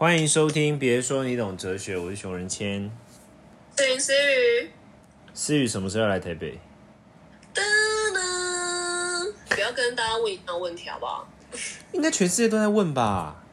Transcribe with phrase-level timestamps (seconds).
[0.00, 2.90] 欢迎收听，别说你懂哲学，我是熊仁谦。
[3.76, 4.70] 对，思雨，
[5.34, 6.58] 思雨什么时候要来台北？
[7.52, 7.60] 噔
[8.14, 11.28] 噔，不要跟大家问一样问题好不好？
[11.92, 13.44] 应该全世界都在问吧？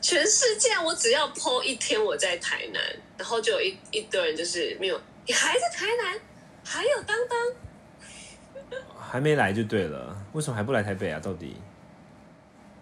[0.00, 2.82] 全世界，我只要 PO 一天我在台南，
[3.16, 6.20] 然后就有一一堆人就是没有，你还在台南，
[6.64, 11.20] 还有当当，还没来就对了，为什么还不来台北啊？
[11.20, 11.54] 到底？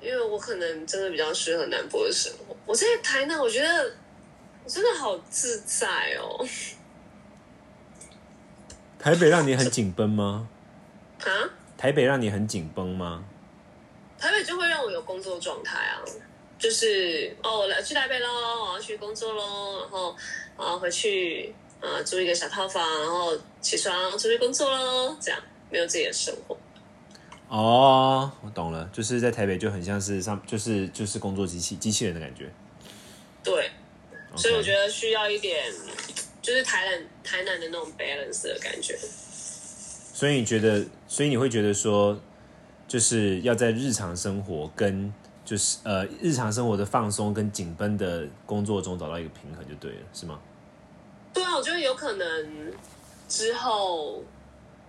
[0.03, 2.57] 因为我可能真的比较适合南部的生活。
[2.67, 3.93] 我在台南，我觉得
[4.65, 6.45] 我真的好自在哦。
[8.99, 10.49] 台北让你很紧绷吗？
[11.21, 11.31] 啊？
[11.77, 13.25] 台北让你很紧绷吗？
[14.19, 15.99] 台北就会让我有工作状态啊，
[16.59, 18.29] 就是哦，我来去台北喽，
[18.65, 20.17] 我要去工作喽，然后
[20.57, 26.57] 啊回去啊租一个小套房，然后起床出去工作喽，这样没有自己的生活。
[27.53, 32.51] 哦，我懂了，就是在台北就很像是上，就是就是工作机器机器人的感觉。
[33.45, 33.71] 对，
[34.35, 35.63] 所以我觉得得需要一点，
[36.41, 38.97] 就是台南台南的那种 balance 的感觉。
[40.15, 42.19] 所以你觉得，所以你会觉得说，
[42.89, 45.13] 就是要在日常生活跟
[45.45, 50.41] 就是呃日常生活的放松跟紧绷的工作中找到一个平衡就对了，是吗？
[51.35, 52.73] 对啊，我觉得有可能
[53.29, 54.25] 之后，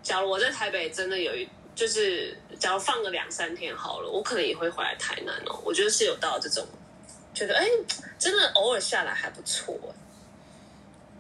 [0.02, 5.60] 假如我在台北真的有一，就是假如放个两三天好了，我可能也会回来台南哦。
[5.64, 6.66] 我觉得是有到这种，
[7.34, 7.66] 觉得哎，
[8.20, 9.78] 真的偶尔下来还不错。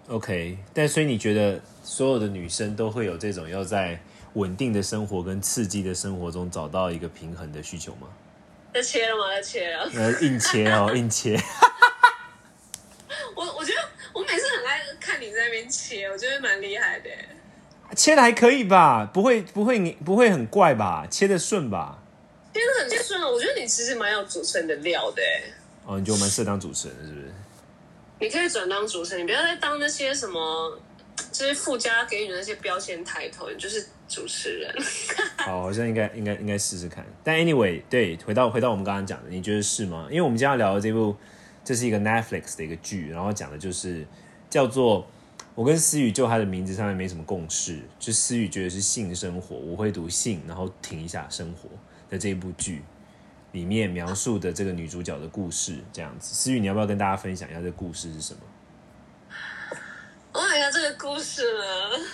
[0.09, 3.99] OK，但所以你觉得所有的女生都会有这种要在
[4.33, 8.07] 稳定的生活跟刺激的生活中找到一个平衡的需求吗？
[8.73, 9.29] 在切了吗？
[9.29, 9.89] 在切了。
[9.95, 11.39] 呃，硬切哦， 硬切。
[13.35, 13.79] 我我觉得
[14.13, 17.09] 我每次很爱看你在那边切，我觉得蛮厉害的。
[17.95, 21.99] 切的还可以吧，不会不会你不会很怪吧，切的顺吧。
[22.53, 25.21] 切的很顺啊，我觉得你其实蛮有主持人的料的。
[25.85, 27.31] 哦，你觉得我蛮适合当主持人的，是不是？
[28.19, 30.79] 你可以转当主持人，你不要再当那些什么，
[31.31, 34.73] 就是附加给你的那些标签抬头，你就是主持人。
[35.37, 37.05] 好， 好像应该应该应该试试看。
[37.23, 40.07] 但 anyway，对，回到回到我们刚刚讲的，你觉得是吗？
[40.09, 41.15] 因为我们今天要聊的这部，
[41.65, 44.05] 这是一个 Netflix 的一个剧，然后讲的就是
[44.49, 45.05] 叫做
[45.55, 51.69] 我跟思雨就他的名字上面没什么共识，就思雨觉得是性生活，我会读性，然后停一下生活
[52.09, 52.81] 的这一部剧
[53.51, 56.33] 里面描述的这个女主角的故事，这样子。
[56.33, 58.39] 思雨，你要不要跟大家分享一下这个故事是什么？
[60.33, 62.07] 我看一下这个故事呢，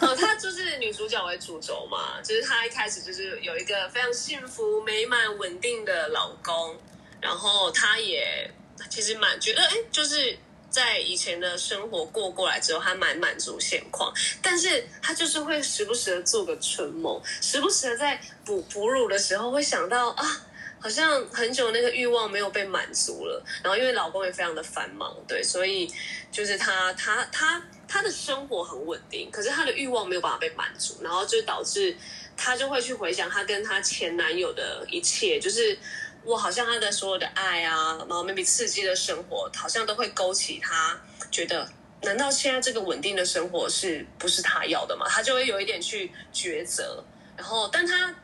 [0.00, 6.76] 哦，她就是女主角为主轴嘛，就是她一开始就是有一个非常幸福、美满、稳定的老公，
[7.22, 8.50] 然后她也
[8.90, 10.36] 其实蛮觉得，哎，就是
[10.72, 14.12] 在以前的生活过过来之后，她蛮满足现况，
[14.42, 20.46] 但是她就是会时不时的做个春梦，时不时的在哺哺乳的时候会想到啊。
[20.82, 25.88] 好像很久那个欲望没有被满足了，然后因为老公也非常的繁忙，对，所以
[26.32, 31.96] 就是她她她她的生活很稳定，可是她的欲望没有办法被满足，然后就导致
[32.36, 35.78] 她就会去回想她跟她前男友的一切，就是
[36.24, 41.00] 我好像他的所有的爱啊，然后 maybe 刺激的生活，好像都会勾起他
[41.30, 41.68] 觉得，
[42.02, 45.06] 难道现在这个稳定的生活是不是他要的吗？
[45.08, 47.04] 他就会有一点去抉择，
[47.36, 48.14] 然后但他。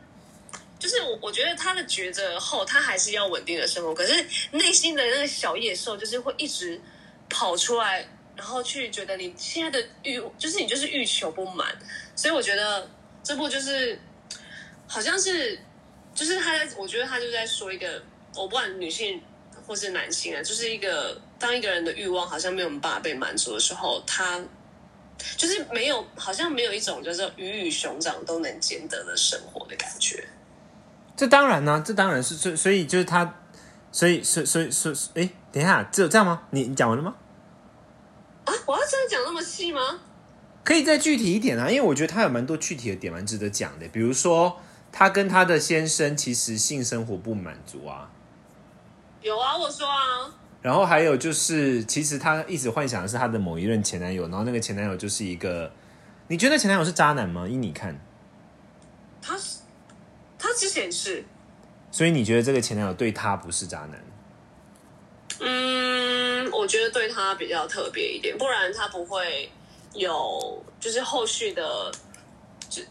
[0.80, 6.80] 就是我，我觉得他的抉择后，他还是要稳定的生活，可是内心的那个小野兽，就是会一直
[7.28, 11.76] 跑出来，然后去觉得你现在的欲，就是你就是欲求不满，
[12.14, 12.88] 所以我觉得
[13.24, 13.98] 这部就是
[14.86, 15.58] 好像是，
[16.18, 18.02] 就是他在，我觉得他就在说一个，
[18.34, 19.22] 我不管女性
[19.64, 24.40] 或是男性啊，就是一个当一个人的欲望好像没有办法被满足的时候，他
[25.36, 30.26] 就是没有，好像没有一种就是鱼与熊掌都能兼得的生活的感觉。
[31.16, 33.40] 这当然呢、这当然是所以所以就是他，
[33.92, 36.42] 所以所以所以所以，哎，等一下，只有这样吗？
[36.50, 37.14] 你你讲完了吗？
[38.44, 40.00] 啊，我要真的讲那么细吗？
[40.64, 44.60] 可以再具体一点啊，因为我觉得他有蛮多具体的点蛮值得讲的，比如说
[44.98, 48.10] 他跟她的先生其实性生活不满足啊，
[49.22, 50.28] 有啊，我说啊，
[50.60, 55.70] 然后还有就是其实她一直幻想的是她的某一任前男友，然后那个前男友就是一个，
[56.26, 57.46] 你觉得前男友是渣男吗？
[57.46, 57.96] 依你看，
[59.22, 59.58] 他是
[60.36, 61.24] 他之前是，
[61.92, 64.04] 所以你觉得这个前男友对他不是渣男？
[65.38, 69.48] 嗯，我觉得对他比较特别一点，不然他不会
[69.94, 71.62] 有就是后续的，
[72.07, 72.07] 就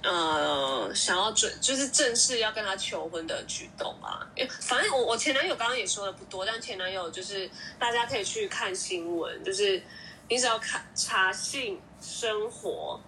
[0.04, 4.26] 呃想要准就是正式要跟他求婚的举动啊。
[4.36, 7.50] 因为反正我我前男友刚刚也说的不多，但前男友就是
[7.80, 9.82] 大家可以去看新闻，就是
[10.30, 13.00] 你只要看查性生活。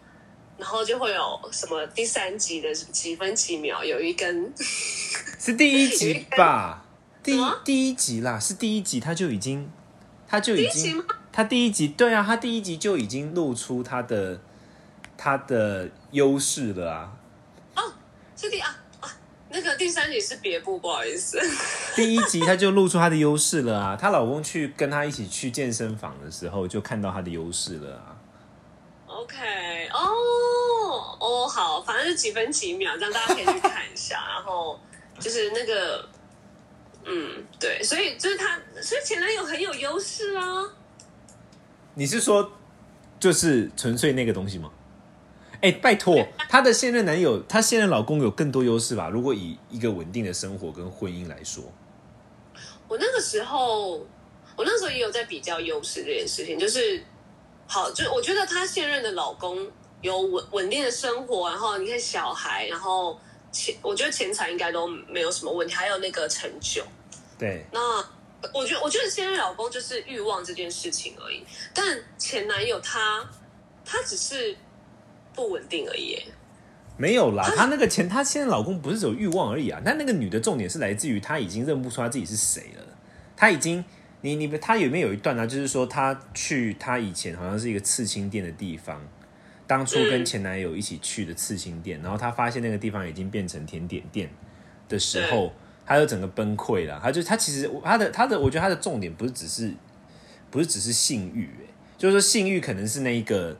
[0.58, 4.52] 然后就会有什么第三集的几分几秒有一根
[5.40, 6.86] 是第一集吧？
[7.24, 9.72] 第一第一集啦，是第一集他就已经，
[10.28, 11.02] 他就已经？
[11.32, 14.42] 他第一集对啊，他第一集就已经露出他的
[15.22, 17.12] 他的优势了啊。
[17.76, 17.94] 哦
[18.38, 19.12] 是第啊啊，
[19.50, 21.38] 那个第三集是别部，不好意思。
[21.94, 23.98] 第一集她就露出她的优势了啊！
[23.98, 28.16] 她老公去跟她一起去健身房的时候，就看到她的优势了啊
[29.08, 34.24] ！OK，哦哦，好，反正是几分几秒，这样大家可以去看一下。
[34.36, 34.80] 然后
[35.20, 36.08] 就是那个，
[37.04, 40.64] 嗯，对，所以就是他，所以前男友很有优势啊。
[41.96, 42.54] 你是说，
[43.20, 44.72] 就是纯粹那个东西吗？
[45.62, 49.10] 哎、拜托，她的现任男友，她现任老公有更多优势吧？
[49.10, 51.64] 如果以一个稳定的生活跟婚姻来说，
[52.88, 53.98] 我那个时候，
[54.56, 57.04] 我那时候也有在比较优势这件事情，就是
[57.68, 59.70] 好，就我觉得她现任的老公
[60.02, 63.20] 有稳稳定的生活，然后你看小孩，然后
[63.52, 66.84] 钱，我觉得钱财应该都没有什么问题，还有那个成就。
[67.38, 67.80] 对，那
[68.54, 73.30] 我觉得，我觉得现任老公就是欲望这件事情而已，但前男友他
[73.86, 74.56] 他只是
[75.34, 76.18] 不稳定而已。
[76.98, 79.82] 没有啦，她那个前，她现在老公不是只有欲望而已啊。
[79.86, 82.84] 那那个女的重点是来自于她已经认不出她自己是谁了，
[83.38, 83.86] 她已经，
[84.20, 89.02] 你你她有没有有一段呢、就是说她去她以前好像是一个刺青店的地方，
[89.66, 94.30] 当初跟嗯前男友一起去的刺青店，然后她发现那个地方已经变成甜点店
[94.90, 95.54] 的时候，
[95.86, 97.00] 她就整个崩溃了。
[97.02, 99.74] 她就她其实她的她的，我觉得她的重点不是只是
[100.52, 103.58] 不是只是性欲、欸，就是说性欲可能是那一个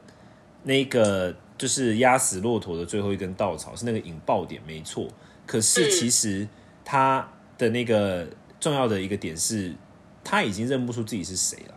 [0.64, 5.06] 那一个就是压死骆驼的最后一根稻草，是那个引爆点，没错。
[5.46, 6.48] 可是嗯其实
[6.82, 8.26] 他的那个
[8.58, 9.74] 重要的一个点是，
[10.24, 11.74] 他已经认不出自己是谁了，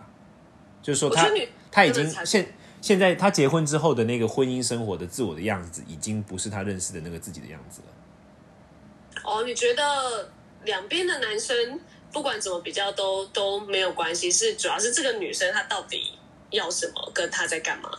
[0.82, 1.30] 就是说他
[1.70, 9.22] 他已经现现在他结婚之后的那个婚姻生活的自我的样子，已经不是他认识的那个自己的样子了。
[9.26, 10.32] 哦，你觉得
[10.64, 11.78] 两边的男生
[12.14, 16.18] 不管怎么比较都都没有关系，是主要是这个女生她到底
[16.52, 17.90] 要什么，跟她在干嘛？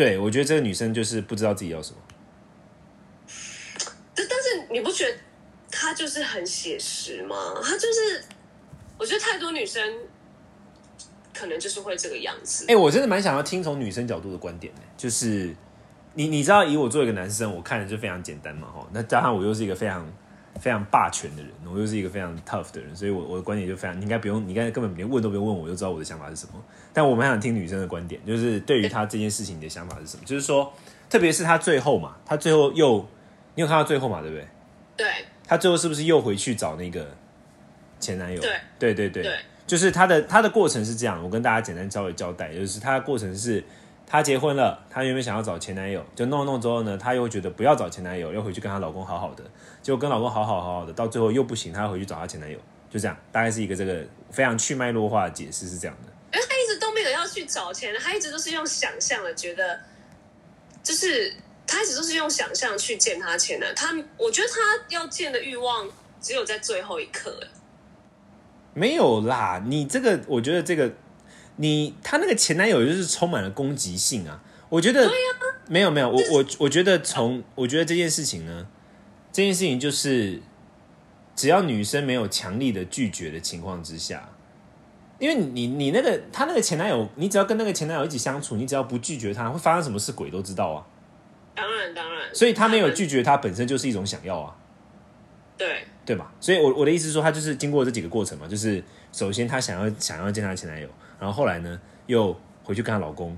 [0.00, 1.98] 对，我觉得这个女生就是不知道自己要什么。
[4.14, 5.14] 但但是你不觉得
[5.70, 7.36] 她就是很写实吗？
[7.62, 8.24] 她就是，
[8.96, 9.98] 我觉得太多女生
[11.34, 12.64] 可能就是会这个样子。
[12.68, 15.54] 哎、我真的蛮想要听从女生角度的观点的，就是
[16.14, 20.10] 你你知道，以我作为一个男生，我看的就非常简单嘛，哈，那加上我又是一个非常
[20.60, 26.52] 非常霸权的人，我又是一个非常 tough 的人，所以我我的观点就非常，你应该不用，你应该根本连问都不用问我，就知道我的想法是什么。
[26.92, 30.22] 但我蛮想听女生的观点，就是对于她这件事情你的想法是什么？
[30.24, 30.72] 就是说，
[31.08, 32.98] 特别是她最后嘛，她最后又，
[33.54, 34.46] 你有看到最后嘛，对不对？
[34.96, 35.06] 对
[35.46, 37.08] 她最后是不是又回去找那个
[37.98, 38.40] 前男友？
[38.40, 39.36] 对对对对对
[39.66, 43.64] 就是她的她的过程是这样，我跟大家简单稍微交代，就是她的过程是，
[44.10, 49.44] 她结婚了，她原本想要找前男友，就弄弄之后呢，她又觉得不要找前男友，又回去跟她老公好好的，
[49.80, 52.58] 结果跟老公好好好好的，到最后又不行，她要回去找她前男友，
[52.90, 56.12] 就这样，大概是一个这个非常去脉络化的解释是这样的。
[56.32, 59.78] 因为她一直都没有要去找钱，她一直都是用想象的，觉得
[60.82, 61.32] 就是
[61.64, 64.56] 她一直都是用想象去见她前男，她我觉得她
[64.88, 65.88] 要见的欲望
[66.20, 67.48] 只有在最后一刻，哎
[68.74, 70.92] 没有啦，你这个，我觉得这个，
[71.60, 74.42] 你她那个前男友就是充满了攻击性啊。
[74.70, 75.10] 我觉得，
[75.66, 78.66] 没有没有，我我我觉得从我觉得这件事情呢，
[79.32, 80.40] 这件事情就是，
[81.34, 84.30] 只要女生没有强力的拒绝的情况之下，
[85.18, 90.86] 因为你你那个她那个前男友，你只要跟那个前男友一起相处，你只要不拒绝他，会发生什么事鬼都知道啊。
[91.56, 94.56] 当然当然，所以他没有拒绝他本身就是一种想要啊。
[95.58, 96.32] 对对吧？
[96.40, 100.88] 所以我，我的意思是说，她就是经过这几个过程嘛，就是首先她想要想要见她前男友，
[101.18, 103.36] 然后后来呢又回去跟她老公，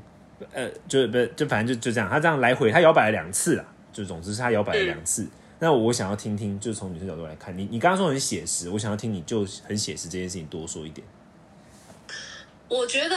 [0.52, 5.26] 呃，就不就反正就就这样，她这样来回，她摇摆了两次啦，就总之是她摇摆了两次。
[5.58, 11.06] 那我想要听听，就是从女生角度来看，你你刚刚说很写实，我想要听你就很写实这件事情多说一点。
[12.68, 13.16] 我觉得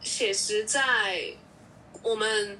[0.00, 0.80] 写实在
[2.02, 2.58] 我们，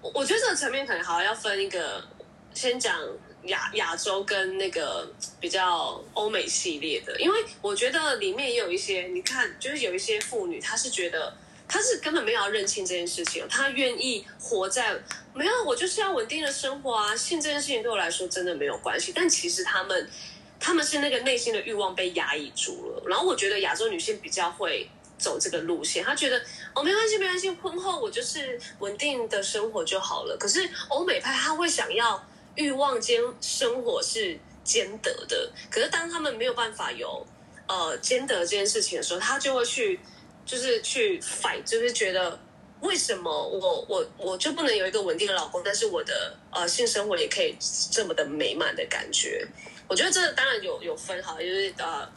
[0.00, 2.04] 我我觉得这个层面可能好要分一个，
[2.52, 2.94] 先讲
[3.46, 5.08] 亚亚洲跟那个
[5.40, 11.36] 比较欧美系列的，因为我觉得里面也有一些，你看，就是有一些妇女，她是觉得
[11.68, 14.96] 她是根本没有要认清这件事情，她愿意活在
[15.34, 20.10] 没有，我就是要稳定的生活啊，性这件事情对我来说真的没有关系，但其实他们
[20.58, 24.88] 他们是那个内心的欲望被压抑住了，然后我觉得亚洲女性比较会。
[25.16, 26.36] 走这个路线，她觉得
[26.74, 30.36] 哦没关系没关系，婚后我就是稳定的生活就好了。
[30.38, 32.22] 可是欧美派她会想要
[32.56, 37.26] 欲望兼生活是兼得的，可是当他们没有办法有
[37.66, 40.00] 呃兼得这件事情的时候，他就会去
[40.46, 42.38] 就是去 fight，就是觉得
[42.80, 47.56] 为什么我我我就不能有一个稳定的老公，但是我的呃性生活也可以
[47.90, 49.46] 这么的美满的感觉？
[49.86, 52.08] 我觉得这当然有有分哈，就是呃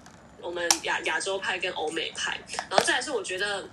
[0.42, 2.40] 我们亚亚洲派跟欧美派，
[2.70, 3.68] 然后再来是我觉得，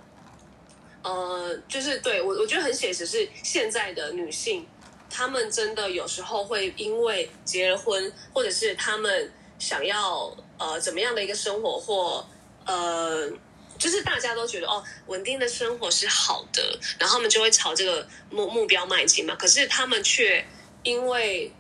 [1.03, 4.67] 呃，就是对我我觉得很写实是现在的女性，
[5.09, 12.27] 他们真的有时候会因为结了婚，或者是他们想要呃怎么样的一个生活或
[12.67, 13.31] 呃。
[13.77, 19.35] 就是大家都觉得哦，稳定的生活是好的，然后他们就会朝这个目目标迈进嘛。
[19.35, 20.43] 可是他们却
[20.85, 21.53] 因为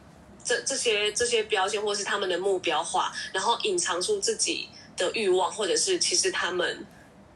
[0.42, 6.86] 这这些这些标签，或是他们的目标化，然后隐藏出自己的欲望，或者是其实他们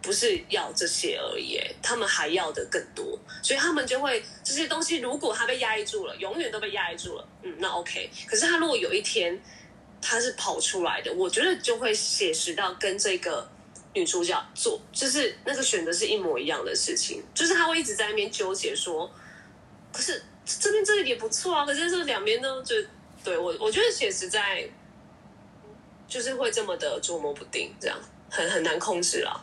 [0.01, 3.19] 不是要这些而已，他们还要的更多。
[3.43, 8.11] 所以他们就会这些东西，如果他被压抑住了，永远都被压抑住了，嗯，那 OK。
[8.27, 9.41] 可是他如果有一天
[10.01, 13.49] 他是跑出来的，我觉得就会写实到跟这个。
[13.95, 19.11] 女主角做就是那个选择是一模一样的事情，就是他会一直在那边纠结说，
[19.91, 22.77] 可是这边这个也不错啊，可是这两边都就
[23.25, 24.69] 对我我觉得写实在
[26.07, 27.99] 就是会这么的捉摸不定，这样
[28.31, 29.43] 很很难控制啊。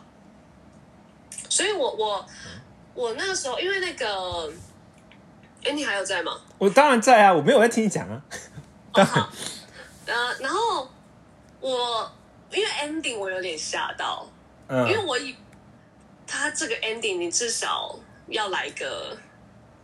[1.50, 2.26] 所以我我
[2.94, 4.52] 我那个时候因为那个，
[5.64, 6.40] 哎，你还有在吗？
[6.58, 8.22] 我当然在啊，我没有在听你讲啊。
[8.94, 9.30] 好，
[10.06, 10.90] 呃，然后
[11.60, 12.12] 我
[12.52, 14.28] 因为 ending 我有点吓到。
[14.68, 15.36] 因为我以
[16.26, 17.96] 他这个 ending，你至少
[18.30, 19.16] 要来个，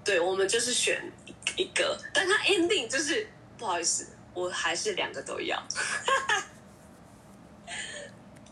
[0.04, 1.00] 对我们就是选
[1.56, 5.56] 一个，但他 ending 就是不好意思，我还是两个都要，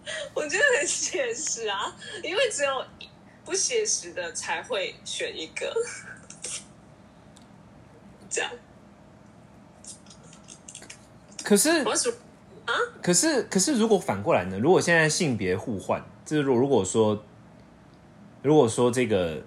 [0.34, 2.86] 我觉得很现实啊，因为只有
[3.46, 5.74] 不写实的才会选一个，
[8.30, 8.52] 这样。
[11.44, 11.70] 可是
[12.66, 14.60] 啊，可是可是如果反过来呢？
[14.60, 16.04] 如果现在性别互换？
[16.26, 17.24] 就是如如果说，
[18.44, 19.42] 如果说这个，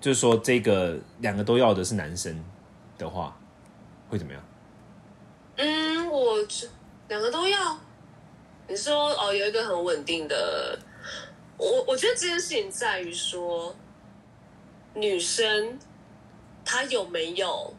[0.00, 2.44] 就是说这个两个都要的是男生
[2.96, 3.36] 的话，
[4.08, 4.42] 会怎么样？
[5.56, 6.36] 嗯，我
[7.08, 7.80] 两个都要。
[8.68, 10.78] 你说哦，有一个很稳定的，
[11.56, 13.74] 我我觉得这件事情在于说，
[14.94, 15.78] 女生
[16.64, 17.74] 她有没有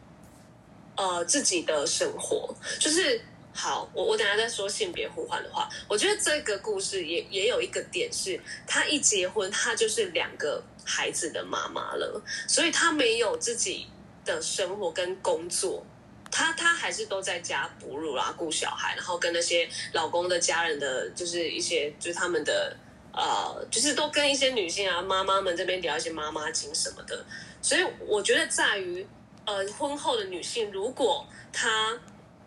[0.95, 3.21] 呃自己的生活，就是。
[3.51, 13.87] 好，我我等下再说性别互换的话，我觉得这个故事也也有一个点是，她一结婚，她就是两个孩子的妈妈了，所以她没有自己
[14.23, 15.83] 的生活跟工作，
[16.31, 22.75] 她她还是都在家哺乳啦，顾小孩，然后跟那些老公的家人的，就是一些就是他们的
[23.13, 27.25] 呃，就是都跟一些女性啊妈妈们这边聊一些妈妈经什么的，
[27.61, 29.05] 所以我觉得在于
[29.45, 31.99] 呃婚后的女性，如果她。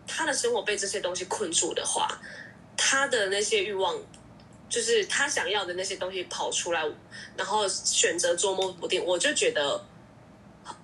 [0.05, 2.09] 她的生活被这些东西困住的话，
[2.75, 3.97] 她的那些欲望，
[4.67, 6.85] 就是她想要的那些东西跑出来，
[7.37, 9.81] 然后选择捉摸不定，我就觉得，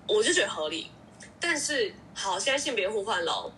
[0.08, 0.90] 我就觉得合理。
[1.38, 3.50] 但是好，现在性别互换了，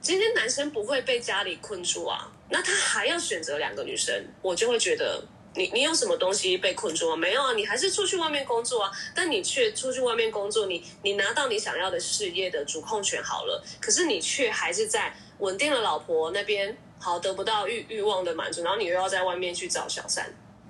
[0.00, 5.22] 今天男生不会被家里困住啊，那他还要选择两个女生，我就会觉得。
[5.54, 7.16] 你你有什么东西被困住吗？
[7.16, 20.24] 没有啊，你还是出去外面工作啊，但你却出去外面工作，你你拿到你想要的事业的主控权好了，可是你却还是在稳定的老婆那边，好得不到欲欲望的满足，然后你又要在外面去找小三。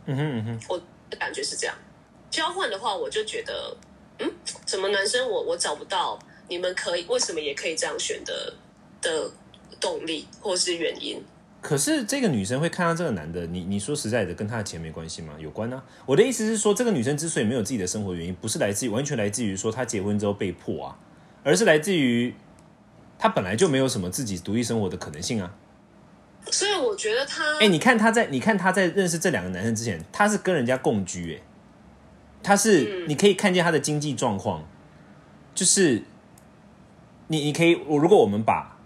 [0.07, 0.78] 嗯哼嗯哼，我
[1.09, 1.76] 的感觉是这样。
[2.28, 3.76] 交换的话，我就觉得，
[4.19, 4.28] 嗯，
[4.66, 6.19] 怎么男生我我找不到，
[6.52, 8.52] 你们可以为什么也可以这样选的
[9.00, 9.30] 的
[9.80, 11.18] 动力或是原因？
[11.62, 15.32] 可是这个女生会看到这个男的，你你说实在的，跟他的钱没关系吗？
[15.38, 15.82] 有关呢。
[16.04, 20.99] 我的意思是说，这个女生之所以没有自己的生活原因，不是来自于完全来自于说她结婚之后被迫啊，
[21.42, 22.35] 而是来自于
[23.18, 25.54] 她本来就没有什么自己独立生活的可能性啊。
[26.50, 31.42] 所以我觉得她，哎，你看她在你看她在认识这两个男生之前，她是跟人家共居，哎，
[32.42, 34.68] 她是你可以看见她的经济状况，
[35.54, 36.02] 就是
[37.33, 38.77] 你你可以我如果我们把。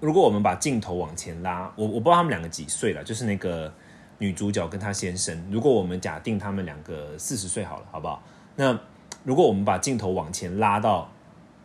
[0.00, 3.72] 如果我们把镜头往前拉，我我不知道他们两个几岁了，就是那个
[4.18, 5.40] 女主角跟她先生。
[5.48, 8.20] 如果我们假定他们两个四十岁好了，好不好？
[8.56, 8.76] 那
[9.22, 11.08] 如果我们把镜头往前拉到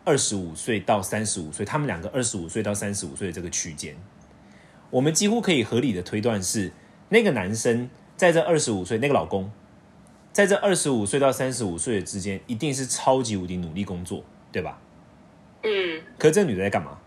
[0.06, 3.96] 二十五岁到三十五岁，他们两个二十五岁到三十五岁的这个区间，
[4.92, 6.72] 我们几乎可以合理的推断是，
[7.10, 9.50] 那个男生在这二十五岁，那个老公
[10.32, 14.80] 在这二十五岁到三十五岁的之间，一定是超级无敌努力工作，对吧？
[15.64, 16.02] 嗯。
[16.18, 16.98] 可是这个女的在干嘛？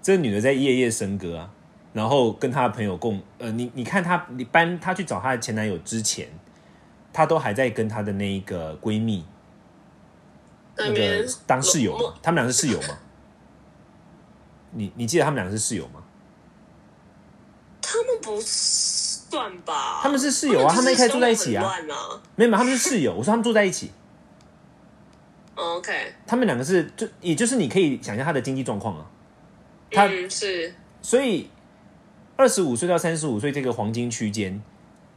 [0.00, 1.50] 这个女的在夜夜笙歌啊，
[1.92, 6.28] 然后跟她的朋友共呃，你你看她，你搬她去找她的前男友之前，
[7.12, 9.24] 她都还在跟她的那一个闺蜜
[10.76, 12.14] 那个当室友嘛？
[12.22, 12.96] 他们俩是室友吗？
[14.70, 16.02] 你你记得他们俩是室友吗？
[17.82, 20.00] 他们不算吧？
[20.02, 21.74] 他们是室友啊，他们一开始住在一起啊，
[22.36, 23.12] 没有没有，他们是室友。
[23.12, 23.90] 我说他们住在一起。
[25.58, 25.92] OK，
[26.24, 29.10] 他们两个是就也就是你可以想象他的经济状况啊。
[29.90, 30.72] 他是，
[31.02, 31.50] 所以
[32.36, 34.62] 二十五岁到三十五岁这个黄金区间，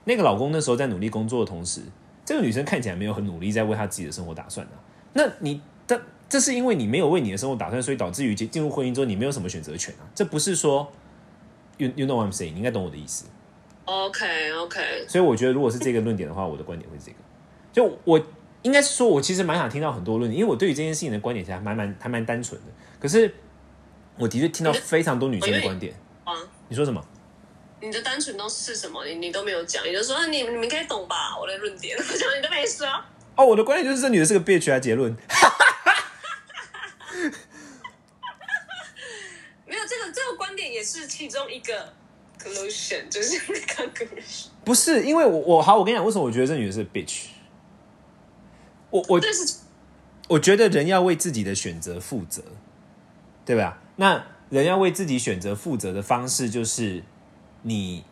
[0.05, 1.81] 那个老公那时候在努力工作的同时，
[2.25, 4.73] 这个女生看起来没有很努力在为她自己的生活打算啊。
[5.13, 10.09] 那你但这是因为你没有为你的生活打算，所以导致于进进入婚姻之后你没有什么选择权啊。
[10.15, 10.91] 这不是说
[11.77, 13.25] you you know what I'm saying，你应该懂我的意思。
[13.85, 17.17] OK OK，所以我觉得如果是这个论点的话，我的观点会是这个。
[17.73, 18.19] 就我
[18.63, 22.67] 应该是说，我其实蛮想听到很多论点，因为我对于这件事情的观点其实还蛮蛮还蛮单纯的。
[22.99, 23.33] 可是
[24.17, 25.93] 我的确听到非常多女生的观点。
[26.23, 26.33] 啊，
[26.69, 27.03] 你说什么？
[27.79, 29.03] 你的单纯都是什么？
[29.05, 31.35] 你你都没有讲，你就说啊你你们应该懂吧？
[31.39, 32.87] 我的论点，我讲你都没说。
[33.35, 35.11] 哦，我的观点就是这女的是个 bitch 啊，结论。
[39.65, 41.93] 没有这个这个观点也是其中一个
[42.39, 44.47] conclusion，就是那个 conclusion。
[44.63, 47.27] 不是，因为我我好，我跟你讲，为什么我觉得这女的是 bitch？
[48.91, 49.55] 我我但是
[50.29, 52.43] 我觉得人要为自己的选择负责，
[53.45, 53.81] 对吧？
[53.95, 57.03] 那人要为自己选择负责的方式，就是
[57.63, 58.03] 你，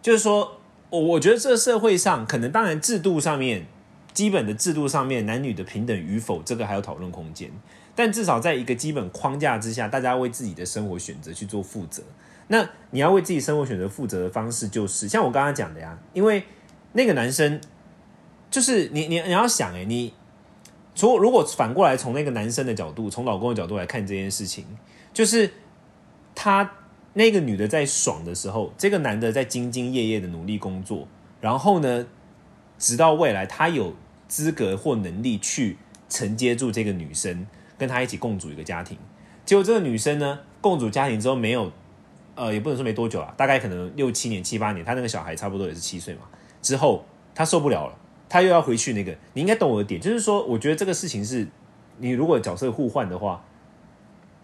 [0.00, 3.66] 就是说，我我觉得这社会上，可能当然制度上面，
[4.12, 7.50] 基本的制度上面，男女的平等与否，这个还有讨论空间。
[7.94, 12.02] 但至少在一个基本框架之下，大家为自己的生活选择去做负责。
[12.48, 16.44] 那你要为自己生活选择负责的方式，就是像我刚刚讲的呀，因为
[16.92, 17.60] 那个男生，
[18.50, 20.12] 就是你你你要想、欸，你
[20.98, 24.64] 如如果反过来从那个男生的角度，从老公的角度来看这件事情，
[25.12, 25.50] 就是
[26.34, 26.70] 他
[27.14, 31.06] 那个女的在爽的时候，这个男的在兢兢业业的努力工作，
[31.40, 32.06] 然后呢，
[32.78, 33.94] 直到未来他有
[34.28, 35.78] 资格或能力去
[36.08, 37.46] 承接住这个女生，
[37.78, 38.98] 跟他一起共组一个家庭。
[39.44, 41.72] 结果这个女生呢，共组家庭之后没有，
[42.34, 46.22] 呃，也不能说没多久啊，大概可能六七年、七八年，他那个小孩差不多也是七岁嘛。
[46.62, 47.04] 之后
[47.34, 47.98] 他受不了了，
[48.30, 51.46] 他又要回去那个，你应该懂我的点，就是说，我觉得这个事情是，
[51.98, 53.44] 你如果角色互换的话，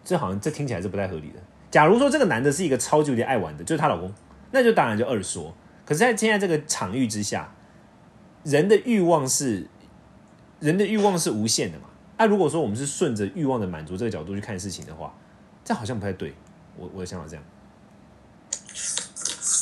[0.04, 1.38] 这好像这听起来是不太合理的。
[1.70, 4.12] 假如说这个男的是一个超级有点爱玩的，就是她老公，
[4.50, 5.54] 那就当然就二说。
[5.84, 7.54] 可是，在现在这个场域之下，
[8.42, 9.68] 人的欲望是
[10.58, 11.84] 人的欲望是无限的嘛？
[12.18, 15.14] 那、如果说我们是顺着欲望的满足这个角度去看事情的话，
[15.64, 16.34] 这好像不太对。
[16.76, 17.44] 我我的想法这样。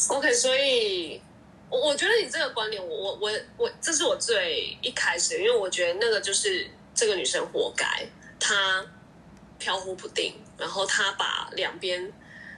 [0.08, 1.20] OK，所以
[1.68, 8.06] 我我觉得你这个观点，我我我我，这是我最一开始，因为我觉得那个就是这个女生活该，
[8.38, 8.84] 她
[9.58, 12.12] 飘忽不定，然后她把两边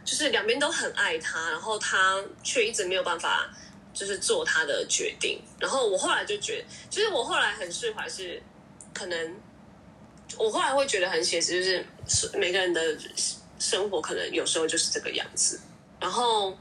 [0.04, 3.50] 就是两边都很爱他，然后她却一直没有办法
[3.94, 8.42] 就是做她的决定，然后我后来就觉得，其实我后来很释怀是
[8.92, 9.36] 可能。
[10.36, 12.98] 我后来会觉得很写实，就是是每个人的
[13.60, 15.60] 生活可能有时候就是这个样子。
[16.00, 16.58] 然后，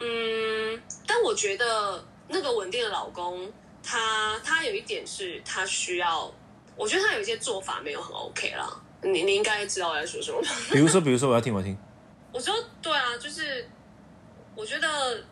[0.00, 6.32] 嗯，但我觉得那个稳定的老公，他他有一点是他需要，
[6.76, 8.68] 我觉得他有一些做法没有很 OK 啦。
[9.02, 10.48] 你你应该知道我在说什么吧？
[10.72, 11.76] 比如说， 比如说，我要听，我要听。
[12.32, 13.68] 我说对啊，就是
[14.54, 15.22] 我觉得，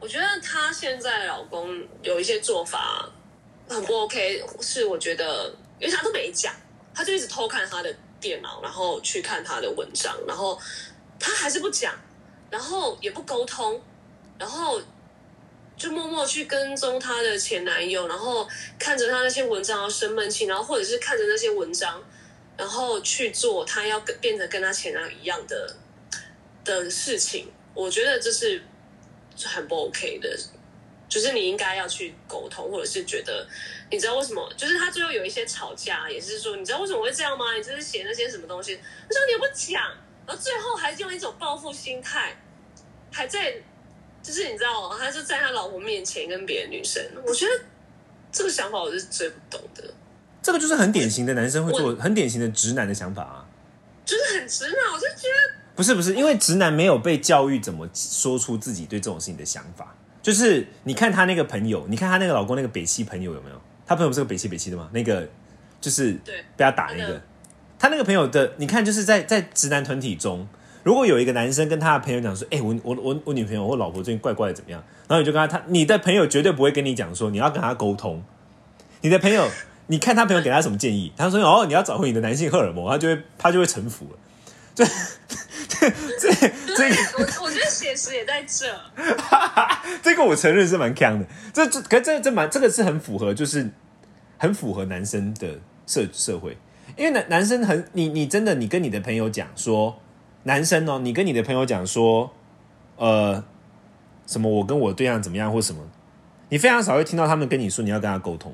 [0.00, 1.68] 我觉得她现在的老公
[2.02, 3.08] 有一些做法
[3.68, 6.52] 很不 OK，是我觉得，因为他都没讲。
[6.94, 10.60] 他就一直偷看他的电脑，然后去看他的文章，然后
[11.18, 11.94] 他还是不讲，
[12.50, 13.80] 然后也不沟通，
[14.42, 14.82] 然后
[15.76, 22.02] 就默默去跟踪她的前男友，然后看着他那些文章然后生闷气，然后或者是看着那些文章，
[22.56, 25.76] 然后去做他要跟变成跟他前男友一样的
[26.64, 27.52] 的事情。
[27.72, 28.64] 我觉得这是
[29.44, 30.36] 很不 OK 的。
[31.08, 33.46] 就是你应该要去沟通，或者是觉得，
[33.90, 34.52] 你知道为什么？
[34.56, 37.54] 就是他最后有一些吵架，也是说，你知道为什么会这样吗？
[37.54, 39.82] 你就是写那些什么东西，他说你又不讲，
[40.26, 42.34] 然后最后还是用一种报复心态，
[43.12, 43.54] 还在，
[44.22, 47.50] 就是你知道，他就在他老婆面前跟别的女生，我觉得
[48.30, 49.82] 这个想法我是最不懂的，
[50.42, 53.46] 这个就是很典型的男生会做，很典型的直男的想法啊。
[54.04, 59.94] 就是很直男，我就觉得不是不是，因为直男没有被教育怎么说出自己对这种事情的想法。
[60.20, 63.60] 就是你看他那个朋友，你看他那个老公那个北西朋友有没有？
[63.86, 64.88] 他朋友不是个北西北西的吗？
[64.92, 65.28] 那个
[65.80, 67.20] 就是对被他打那个，
[67.78, 70.46] 他那个朋友的，你看就是在在直男团体中，
[70.82, 74.82] 如果有一个男生跟他的朋友讲说，哎、我我我我女朋友或老婆最近怪怪的怎么样？
[75.08, 78.22] 然后你就跟他，他你的朋友绝对不会跟你讲说你要跟他沟通，
[79.00, 79.48] 你的朋友，
[79.88, 84.18] 你看他朋友给他什么建议，他说哦你要找回你的男性荷尔蒙，他就会他就会臣服了。
[84.74, 84.84] 这
[85.68, 86.32] 这这
[86.76, 86.96] 这个。
[87.18, 88.66] 我我觉得写实也在这，
[90.02, 93.68] 这个我承认是蛮强的，这这可是这这蛮这个是很符合，就是
[94.38, 96.56] 很符合男生的社社会，
[96.96, 100.00] 因为男男生很你你真的你跟你的朋友讲说，
[100.44, 102.32] 男生哦，你跟你的朋友讲说，
[102.96, 103.44] 呃，
[104.26, 105.82] 什么我跟我对象怎么样或什么，
[106.48, 108.52] 你非常少会听到他们跟你说你要跟他沟通，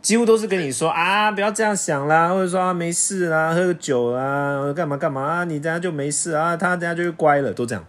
[0.00, 7.84] 几乎都是跟你说啊不要这样想啦，或者说啊没事啦，喝个酒啦，干嘛干嘛啊，你等下就没事啊，他等下就会乖了，都这样。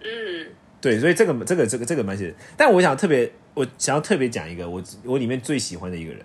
[0.00, 0.46] 嗯，
[0.80, 2.34] 对，所以这个这个这个这个蛮写的。
[2.56, 6.24] 但我想特别，我想要特别讲一个，我我里面最喜欢的一个人，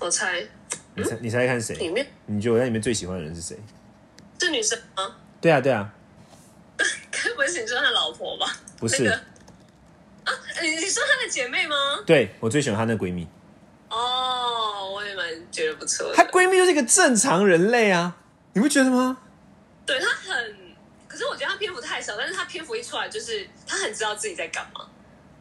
[0.00, 0.42] 我猜
[0.94, 1.74] 你猜你猜看谁？
[1.76, 3.56] 里面你觉得我在里面最喜欢的人是谁？
[4.46, 5.16] 是女生吗？
[5.40, 5.90] 对啊对啊，
[7.10, 8.56] 该不会是你说他老婆吧？
[8.78, 9.16] 不是，那个
[10.24, 11.76] 啊，你你说她的姐妹吗？
[12.06, 13.26] 对我最喜欢她那闺蜜，
[13.88, 16.12] 哦，我也蛮觉得不错。
[16.14, 18.16] 她闺蜜就是一个正常人类啊，
[18.54, 19.18] 你不觉得吗？
[19.86, 20.56] 对她很，
[21.08, 24.86] 可是我觉得她篇幅太少，但是她篇幅一出来，就是她很知道自己在干嘛。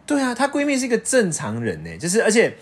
[0.06, 2.58] 对啊，她闺蜜是一个正常人呢，就是而且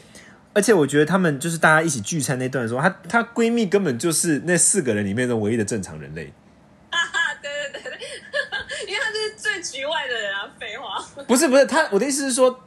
[0.58, 6.34] 而且我觉得他们就是大家一起聚餐那段的时候，她她闺蜜根本就是那四个人里面的唯一的正常人类。
[6.90, 11.24] 哈哈，对对对对，因为她是最局外的人啊，废话。
[11.28, 12.60] 不是不是，她我的意思是说，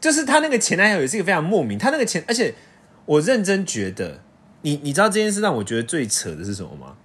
[0.00, 2.54] 就是她那个前男友也是一个非常莫名，她那个前，而且
[3.04, 4.22] 我认真觉得，
[4.62, 6.96] 你你知道这件事让我觉得最扯的是什么吗？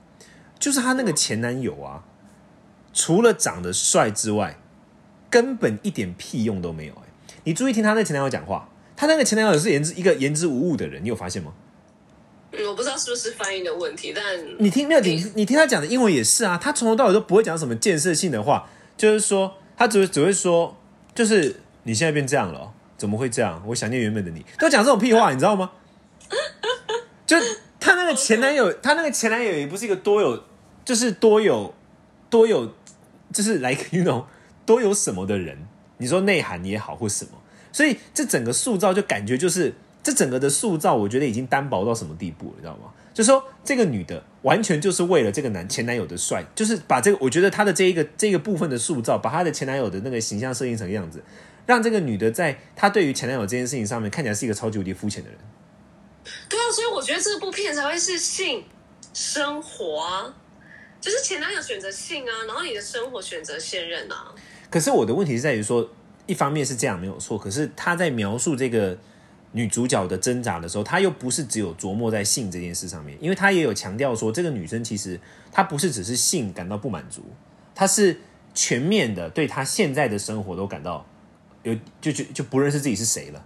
[0.58, 2.06] 就是她那个前男友啊，
[2.94, 4.58] 除了长得帅之外，
[5.30, 7.02] 根本一点屁用都没有、欸。
[7.44, 11.54] 你注意听她那前男友讲话，他那个前男友是言之一个言之无物的人，你有发现吗？
[12.52, 14.24] 嗯，我不知道是不是翻译的问题，但
[14.60, 15.00] 你听没有？
[15.02, 20.78] 你你听他讲的英文也是啊，他从头到尾都不会讲什么建设性的话，就是说他只会只会说，
[21.14, 23.62] 就是你现在变这样了哦，怎么会这样？
[23.68, 25.72] 我想念原本的你，都讲这种屁话，你知道吗？
[27.28, 27.36] 就
[27.80, 30.42] 他那个前男友，他那个前男友也不是一个多有，
[30.86, 31.74] 就是多有
[32.30, 32.74] 多有，
[33.34, 34.24] 就是 like you know
[34.66, 35.68] 多有什么的人。
[35.98, 37.32] 你说内涵也好或什么，
[37.76, 42.94] 所以这整个塑造就感觉就是这整个的塑造，我觉得已经单薄到什么地步了，你知道吗？
[43.14, 51.22] 就说这个女的完全就是为了这个男前男友的帅，就是把这个我觉得她的这一个这个部分的塑造，把她的前男友的那个形象设定成样子，
[51.66, 55.38] 让这个女的在她对于前男友这件事情上面看起来是一个超级无敌肤浅的人。
[56.48, 58.64] 对啊，所以我觉得这部片才会是性
[59.14, 60.34] 生活啊，
[61.02, 64.34] 就是前男友选择性啊，然后你的生活选择现任啊。
[64.70, 65.90] 可是我的问题是在于说，
[66.28, 68.98] 一方面是这样没有错，可是他在描述这个
[69.52, 75.20] 女主角的挣扎的时候，他又不是只有琢磨在性这件事上面，因为他也有强调说，这个女生其实
[75.52, 77.24] 她不是只是性感到不满足，
[77.74, 78.20] 她是
[78.54, 81.06] 全面的对她现在的生活都感到
[81.64, 83.46] 有就就就不认识自己是谁了。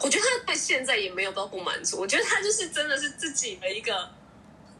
[0.00, 4.10] 我觉得他对现在也没有到不满足，我觉得他就是真的是自己的一个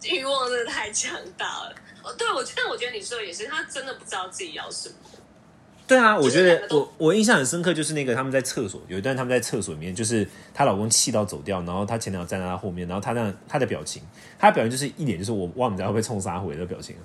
[0.05, 1.75] 欲望真的太强大了。
[2.05, 4.95] 哦，对我，但我觉得你说的也是，他真的不知道自己要什么。
[5.87, 14.03] 对啊，我觉得我我印象很深刻，就是那个他们在厕所有一段他们在厕所里面，就是她老公气到走掉，然后她前男友站在她后面，然后她那她的表情，
[14.37, 16.97] 她的表情就是一脸就是我忘不知道会被冲杀回的表情，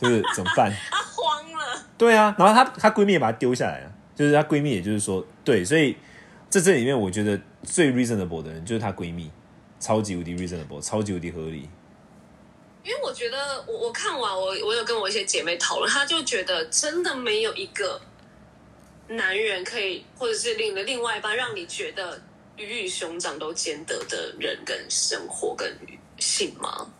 [0.00, 0.72] 就是怎么办？
[0.92, 5.96] 她慌了，对啊，然后她她闺蜜也把她丢下来了，就是她闺蜜也就是说对，所以
[6.48, 9.28] 在这里面我觉得最 reasonable 的人就是她闺蜜，
[9.80, 11.68] 超级无敌 reasonable，超级无敌合理。
[12.82, 18.00] 因为我觉得我我看完我我有跟我一些姐妹讨论，她就觉得真的没有一个
[19.10, 22.20] 男人可以，或者是另的另外一半，让你觉得
[22.56, 25.76] 鱼与熊掌都兼得的人跟生活跟
[26.18, 26.92] 性吗？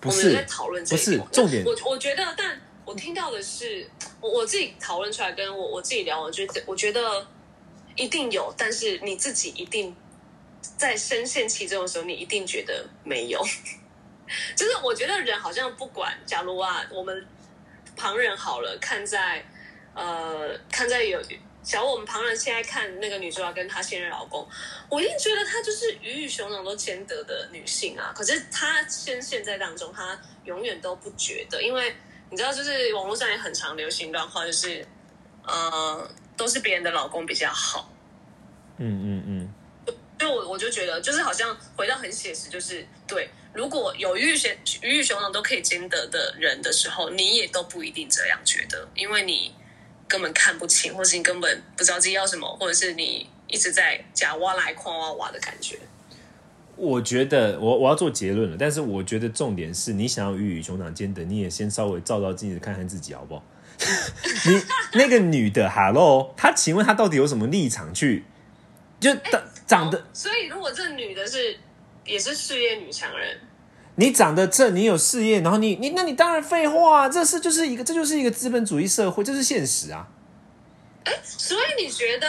[0.00, 3.88] 不我们在讨论这不是重点我我觉得，但我听到的是，
[4.20, 7.26] 我我自己讨论出来，跟我我自己聊，我觉得我觉得
[7.96, 9.96] 一定有，但是你自己一定
[10.76, 13.42] 在深陷其中的时候，你一定觉得没有。
[14.54, 17.26] 就是我觉得人好像不管，假如啊，我们
[17.96, 19.44] 旁人好了，看在
[19.94, 21.20] 呃看在有。
[21.62, 24.46] 假如我们旁人现在看那个女主角跟她现任老公，
[24.90, 28.12] 我一定觉得她就是鱼与熊掌都兼得的女性啊。
[28.14, 31.96] 可是她现现在当中，她永远都不觉得，因为
[32.28, 34.86] 你知道，就是网络上也很常流行一段话，就是
[35.42, 37.90] 呃，都是别人的老公比较好。
[38.76, 39.54] 嗯嗯嗯，
[40.18, 44.50] 所以我我就觉得，就是好像回到很写实，就是对，如果有鱼与熊
[44.82, 49.54] 鱼与熊掌都可以兼得的人的时候，你也都不一定这样觉得，因为你
[50.08, 55.78] 根本看不清，或是你根本不知道自己要什么，或者是你一直在假挖来夸挖挖的感觉。
[56.76, 63.44] 我觉得我我要做结论了，但是我觉得重点是你想要鱼与熊掌兼得，你也先稍微照照镜子看看自己好不好？
[64.46, 64.62] 你
[64.94, 68.24] 那个女的，Hello，她请问她到底有什么立场去？
[69.00, 71.58] 就长长得哦所以如果这女的是
[72.04, 73.38] 也是事业女强人，
[73.96, 80.08] 你长得正，你有事业，然后你你那你当然废话、啊，这是就是一个这就是一个资本主义社会，这是现实啊。
[81.22, 82.26] 所以你觉得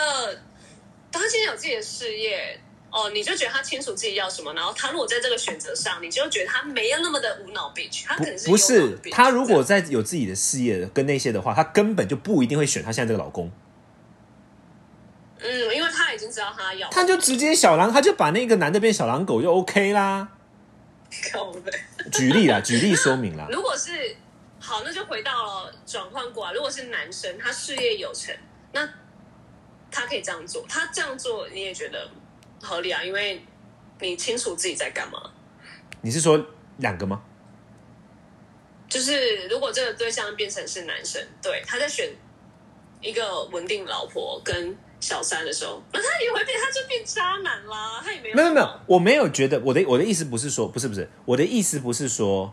[1.10, 2.60] 当他现在有自己的事业？
[2.92, 13.52] 哦，你就觉得他清楚自己要什么，然后他如果在这个选择上，你就觉得他没有那么的无脑 bitch，他可能是不是的 bitch，她如果在有自己的事业跟那些的话，他根本就不一定会选他现在这个老公。
[15.42, 20.30] 嗯，因为他已经知道他要，他就直接小狼，他就把那个男的变小狼狗就 OK 啦。
[22.12, 23.48] 举例啦， 举例说明啦。
[23.52, 24.16] 如果是
[24.60, 26.54] 好，那就回到了转换过来。
[26.54, 28.36] 如果是男生，他事业有成，
[28.74, 28.88] 那
[29.92, 32.10] 他可以这样做，他这样做你也觉得
[32.62, 33.04] 合理啊？
[33.04, 33.44] 因为
[34.00, 35.32] 你清楚自己在干嘛。
[36.02, 36.44] 你是说
[36.78, 37.22] 两个吗？
[38.88, 42.14] 就是如果这个对象变成是男生，对，他在选
[43.02, 48.02] 一个稳定老婆跟小三的时候，那他也会变，他就变渣男啦。
[48.04, 52.52] 他也没有没有没有，我没有觉得我的我的意思不是说不是不是我的意思不是说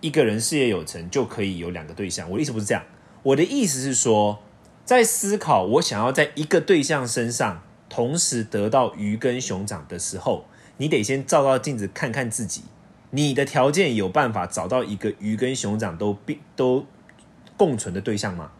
[0.00, 2.82] 一个人事业有成就可以有两个对象，我的意思不是这样，
[3.22, 4.42] 我的意思是说，
[4.86, 10.46] 在思考我想要在一个对象身上同时得到鱼跟熊掌的时候，
[10.78, 12.62] 你得先照照镜子看看自己，
[13.10, 16.86] 你的条件有办法找到一个鱼跟熊掌都并都
[17.58, 18.52] 共存的对象吗？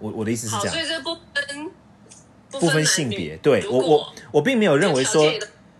[0.00, 0.82] 我我的意思是，这样所。
[0.82, 1.70] 以这不分
[2.50, 5.24] 不不分性别，对我我我并没有认为说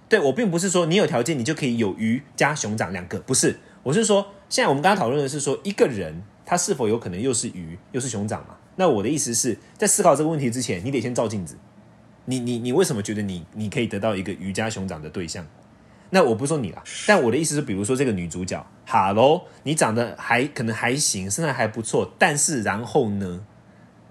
[0.09, 8.57] 对我并不是说你有条件你就可以有鱼加熊掌两个，不是，我是说现在我们刚刚讨论的是说一个人他是否有可能又是鱼又是熊掌嘛？
[8.77, 11.57] 那我的意思是在思考这个问题之前，你得先照镜子，
[12.27, 15.47] 你你你为什么觉得你你可以得到一个鱼加熊掌的对象？
[16.13, 23.45] 那我不说你啦，但我的意思是，比如说这个女主角，哈喽，你长得还可能还行，身材还不错，但是然后呢，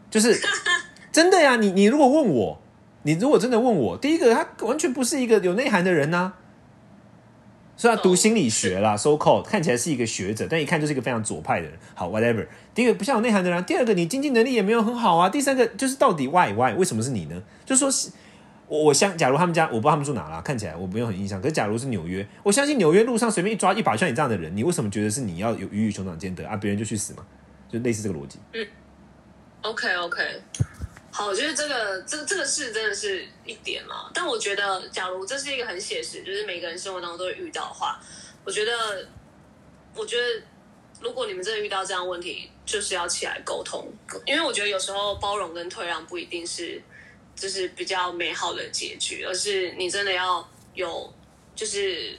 [0.09, 0.39] 就是
[1.11, 2.61] 真的呀，你你如果问我，
[3.03, 6.33] 你如果真的问我，第一个他完全不是一个有内涵的人呐、
[7.75, 11.77] 虽然读心理学啦、s o called 看起来是一个学者，但一看就是一个非常左派的人。
[11.95, 12.45] 好，whatever。
[12.75, 17.41] 第一个不像有内涵的人啊，第二个你经济能力也没有很好啊，第三个就是到底 why why 为什么是你呢？
[17.65, 18.09] 就是说是。
[18.67, 21.41] 我我相，假如他们家我不知道他们住哪啦，看起来我没有很印象。
[21.41, 26.55] 可是假如是纽约，我相信纽约路上随便一抓一把像你这样的人，你为什么觉得是你要有鱼与熊掌兼得啊？
[26.55, 27.25] 别人就去死嘛，
[27.67, 28.37] 就类似这个逻辑。
[29.61, 30.41] OK OK，
[31.11, 34.09] 好，我觉得这个这这个是真的是一点啦。
[34.13, 37.99] 但我觉得，假如这是一个很写实，就是每个人生活当中都会遇到的话，
[38.45, 39.07] 我觉得，
[39.93, 40.41] 我觉得
[41.01, 43.85] 如果你们真的遇到这样问题，就是要起来沟通，
[44.25, 46.81] 因为我觉得有时候包容跟退让不一定是
[47.35, 51.13] 就是比较美好的结局，而是你真的要有
[51.53, 52.17] 就是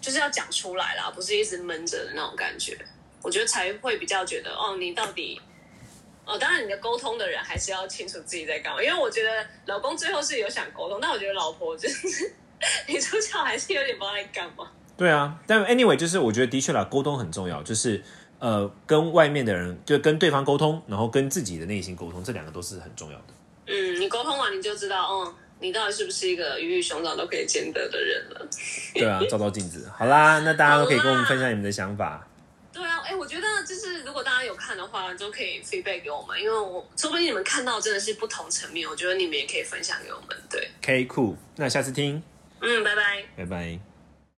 [0.00, 2.76] 就是要讲出来啦，不是一直闷着的那种感觉。
[3.22, 5.40] 我觉得才会比较觉得哦，你到底
[6.28, 9.30] 哦，当然你的沟通的人还是要清楚自己在干嘛，因为我觉得
[9.64, 12.30] 老公最后是有想沟通，但我觉得老婆就是
[12.86, 14.70] 女主角还是有点不知道在干嘛。
[14.94, 18.02] 对啊，但 anyway，就是我觉得的确啦，沟通很重要，就是
[18.40, 23.24] 呃，跟外面的人，就跟对方沟通，然后跟自己的内心沟通，这两个都是很重要的。
[23.66, 28.46] 嗯，你沟通完你就知道，哦，你到底是不是一个鱼与熊掌都可以兼得的人了。
[28.92, 29.90] 对啊，照照镜子。
[29.96, 32.27] 好啦，那大家都可以跟我们分享你们的想法。
[32.78, 40.36] 对啊，哎，我觉得就是如果大家有看的话，就可以 feedback 给我们，因为我说不定你们看到真的是不同层面，我觉得你们也可以分享给我们。
[40.48, 42.22] 对，OK，酷，那下次听，
[42.60, 43.24] 嗯，拜拜。
[43.36, 43.87] 拜拜。